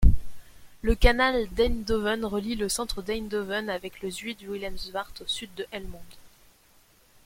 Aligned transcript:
Le 0.81 0.95
Canal 0.95 1.47
d'Eindhoven 1.51 2.25
relie 2.25 2.55
le 2.55 2.69
centre 2.69 3.03
d'Eindhoven 3.03 3.69
avec 3.69 4.01
le 4.01 4.09
Zuid-Willemsvaart 4.09 5.21
au 5.21 5.27
sud 5.27 5.53
de 5.53 5.67
Helmond. 5.71 6.01